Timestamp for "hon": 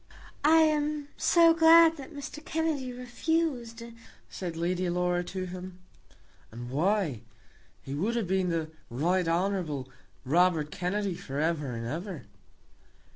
9.27-9.85